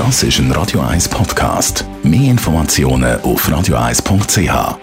Das 0.00 0.22
ist 0.22 0.38
ein 0.38 0.50
Radio 0.52 0.80
1 0.80 1.10
Podcast. 1.10 1.84
Mehr 2.02 2.30
Informationen 2.30 3.20
auf 3.20 3.46
radio1.ch. 3.46 4.78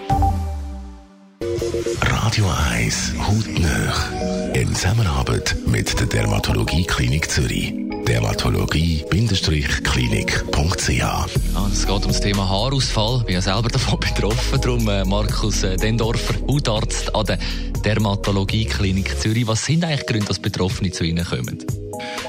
Radio 2.02 2.46
1 2.70 3.14
Hautnöch. 3.26 3.96
In 4.54 4.72
Zusammenarbeit 4.72 5.56
mit 5.66 5.98
der 5.98 6.06
Dermatologie 6.06 6.84
Klinik 6.84 7.28
Zürich. 7.28 7.74
Dermatologie-klinik.ch 8.06 10.88
Ja, 10.88 11.26
es 11.72 11.84
geht 11.84 11.90
um 11.90 12.02
das 12.02 12.20
Thema 12.20 12.48
Haarausfall. 12.48 13.16
Ich 13.18 13.24
bin 13.24 13.34
ja 13.34 13.42
selber 13.42 13.70
davon 13.70 13.98
betroffen. 14.14 14.60
Darum 14.60 14.88
äh, 14.88 15.04
Markus 15.04 15.64
äh, 15.64 15.76
Dendorfer, 15.76 16.34
Hautarzt 16.46 17.12
an 17.12 17.26
der 17.26 17.40
Dermatologie 17.84 18.66
Klinik 18.66 19.18
Zürich. 19.18 19.48
Was 19.48 19.64
sind 19.64 19.84
eigentlich 19.84 20.02
die 20.02 20.12
Gründe, 20.12 20.28
dass 20.28 20.38
Betroffene 20.38 20.92
zu 20.92 21.02
Ihnen 21.02 21.24
kommen? 21.24 21.58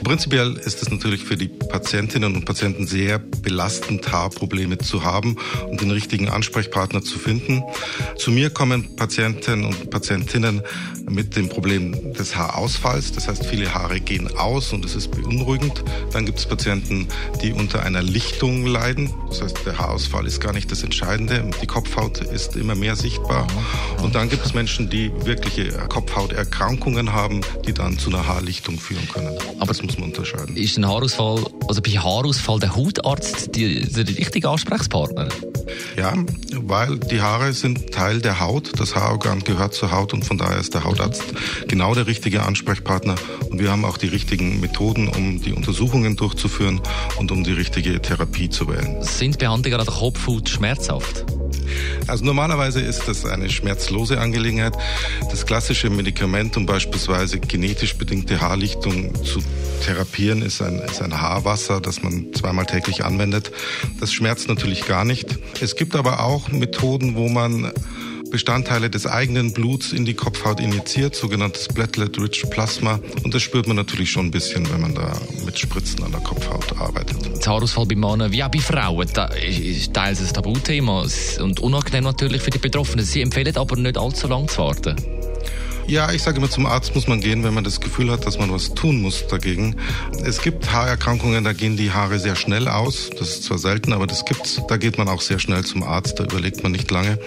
Prinzipiell 0.04 0.58
ist 0.58 0.82
es 0.82 0.90
natürlich 0.90 1.24
für 1.24 1.38
die 1.38 1.48
Patientinnen 1.48 2.36
und 2.36 2.46
Patienten 2.46 2.88
sehr 2.88 3.20
belastend, 3.20 4.12
Haarprobleme 4.12 4.78
zu 4.78 5.04
haben 5.04 5.38
und 5.70 5.82
den 5.82 5.92
richtigen 5.92 6.30
Ansprechpartner 6.30 7.02
zu 7.02 7.20
finden. 7.20 7.64
Zu 8.18 8.32
mir 8.32 8.50
kommen 8.50 8.96
Patienten 8.96 9.66
und 9.66 9.90
Patientinnen 9.90 10.62
mit 11.10 11.36
dem 11.36 11.50
Problem 11.50 12.14
des 12.14 12.36
Haarausfalls. 12.36 13.12
Das 13.12 13.28
heißt, 13.28 13.46
viele 13.46 13.74
Haare 13.74 14.00
gehen 14.00 14.30
aus 14.38 14.74
und 14.74 14.86
es 14.86 14.96
ist 14.96 15.12
beunruhigend. 15.12 15.84
Dann 16.12 16.26
gibt 16.26 16.40
es 16.40 16.46
Patienten, 16.46 17.08
die 17.42 17.52
unter 17.52 17.84
einer 17.84 18.02
Lichtung 18.02 18.66
leiden. 18.66 19.14
Das 19.30 19.42
heißt, 19.42 19.66
der 19.66 19.78
Haarausfall 19.78 20.26
ist 20.26 20.40
gar 20.40 20.54
nicht 20.54 20.72
das 20.72 20.84
Entscheidende. 20.84 21.50
Die 21.62 21.68
Kopfhaut 21.68 22.20
ist 22.20 22.56
immer 22.56 22.76
mehr 22.76 22.96
sichtbar. 22.96 23.48
Und 24.02 24.16
dann 24.16 24.30
gibt 24.30 24.46
es 24.46 24.54
Menschen, 24.54 24.90
die 24.90 25.12
wirkliche 25.26 25.72
Kopfhauterkrankungen 25.90 27.14
haben, 27.14 27.42
die 27.66 27.74
dann 27.74 27.98
zu 27.98 28.10
einer 28.10 28.28
Haarlichtung 28.28 28.80
führen 28.80 29.08
können. 29.08 29.38
Aber 29.60 29.68
das 29.68 29.82
muss 29.84 29.98
man 29.98 30.10
unterscheiden. 30.10 30.56
Ist 30.56 30.78
ein 30.78 30.88
Haarausfall, 30.88 31.44
also 31.68 31.82
bei 31.82 31.92
Haarausfall 31.92 32.60
der 32.60 32.76
Hautarzt 32.76 33.56
die, 33.56 33.82
der 33.82 34.08
richtige 34.08 34.50
Ansprechpartner? 34.50 35.30
Ja, 35.98 36.14
weil 36.54 36.98
die 37.00 37.22
Haare 37.22 37.54
sind 37.54 37.92
Teil 37.92 38.22
der 38.22 38.40
Haut. 38.40 38.80
Das 38.80 38.96
Haarorgan 38.96 39.44
gehört 39.44 39.74
zur 39.74 39.92
Haut 39.92 40.14
und 40.14 40.26
von 40.26 40.38
daher 40.38 40.60
ist 40.60 40.74
der 40.74 40.84
Hautarzt 40.84 41.24
genau 41.68 41.96
der 41.96 42.08
richtige 42.08 42.44
Ansprechpartner. 42.44 43.16
Und 43.50 43.60
wir 43.60 43.72
haben 43.72 43.86
auch 43.86 43.98
die 43.98 44.08
richtigen 44.08 44.60
Methoden, 44.60 45.08
um 45.08 45.42
die 45.42 45.54
Untersuchungen 45.54 46.16
durchzuführen 46.16 46.82
und 47.18 47.32
um 47.32 47.44
die 47.44 47.54
richtige 47.54 48.02
Therapie 48.02 48.50
zu 48.50 48.68
wählen. 48.68 48.98
Sind 49.02 49.40
Behandlungen 49.40 49.80
an 49.80 49.86
der 49.86 49.96
Kopfhaut 49.96 50.50
schmerzhaft? 50.50 51.26
Also 52.08 52.26
normalerweise 52.26 52.82
ist 52.82 53.08
das 53.08 53.26
eine 53.26 53.50
schmerzlose 53.50 54.20
Angelegenheit. 54.20 54.74
Das 55.30 55.46
klassische 55.46 55.90
Medikament, 55.90 56.58
um 56.58 56.66
beispielsweise 56.66 57.40
genetisch 57.40 57.96
bedingte 57.96 58.42
Haarlichtung 58.42 59.14
zu 59.24 59.42
therapieren, 59.86 60.42
ist 60.42 60.62
ein, 60.62 60.80
ist 60.80 61.02
ein 61.02 61.20
Haarwasser, 61.20 61.82
das 61.82 62.02
man 62.02 62.34
zweimal 62.34 62.66
täglich 62.66 63.06
anwendet. 63.06 63.52
Das 64.00 64.12
schmerzt 64.12 64.48
natürlich 64.48 64.86
gar 64.86 65.06
nicht. 65.06 65.38
Es 65.62 65.76
gibt 65.76 65.96
aber 65.96 66.24
auch 66.24 66.50
Methoden, 66.50 67.16
wo 67.16 67.30
man 67.30 67.72
Bestandteile 68.30 68.90
des 68.90 69.08
eigenen 69.08 69.54
Bluts 69.54 69.92
in 69.92 70.06
die 70.06 70.14
Kopfhaut 70.14 70.60
injiziert, 70.60 71.16
sogenanntes 71.16 71.68
Platelet-Rich 71.68 72.50
Plasma. 72.50 73.00
Und 73.24 73.34
das 73.34 73.42
spürt 73.42 73.68
man 73.68 73.76
natürlich 73.76 74.12
schon 74.12 74.28
ein 74.28 74.32
bisschen, 74.32 74.72
wenn 74.72 74.82
man 74.82 74.96
da 74.96 75.12
mit 75.46 75.58
Spritzen 75.58 76.04
an 76.04 76.12
der 76.12 76.22
Kopfhaut 76.22 76.78
arbeitet. 76.78 77.18
Haarausfall 77.46 77.86
bei 77.86 77.96
Männern 77.96 78.32
wie 78.32 78.44
auch 78.44 78.50
bei 78.50 78.60
Frauen 78.60 79.08
da 79.14 79.26
ist 79.26 79.94
teils 79.94 80.22
ein 80.22 80.34
Tabuthema 80.34 81.06
und 81.42 81.60
unangenehm 81.60 82.04
natürlich 82.04 82.42
für 82.42 82.52
die 82.52 82.60
Betroffenen. 82.60 83.06
Sie 83.06 83.22
empfehlen 83.22 83.56
aber 83.58 83.76
nicht 83.76 83.98
allzu 83.98 84.28
lange 84.28 84.48
zu 84.48 84.60
warten. 84.60 84.96
Ja, 85.90 86.12
ich 86.12 86.22
sage 86.22 86.38
immer, 86.38 86.52
zum 86.52 86.68
Arzt 86.68 86.94
muss 86.94 87.08
man 87.08 87.20
gehen, 87.20 87.44
wenn 87.44 87.56
man 87.56 87.64
das 87.64 87.82
Gefühl 87.82 88.12
hat, 88.12 88.28
dass 88.28 88.38
man 88.38 88.54
was 88.54 88.76
tun 88.76 89.02
muss 89.02 89.26
dagegen. 89.26 89.76
Es 90.24 90.40
gibt 90.40 90.72
Haarerkrankungen, 90.72 91.44
da 91.44 91.52
gehen 91.52 91.78
die 91.78 91.92
Haare 91.92 92.20
sehr 92.20 92.36
schnell 92.36 92.68
aus. 92.68 93.10
Das 93.18 93.30
ist 93.30 93.46
zwar 93.46 93.58
selten, 93.58 93.92
aber 93.92 94.06
das 94.06 94.24
gibt's. 94.24 94.62
Da 94.68 94.78
geht 94.78 95.00
man 95.00 95.08
auch 95.10 95.22
sehr 95.22 95.40
schnell 95.40 95.66
zum 95.66 95.82
Arzt, 95.82 96.20
da 96.20 96.26
überlegt 96.26 96.62
man 96.62 96.74
nicht 96.74 96.92
lange. 96.92 97.18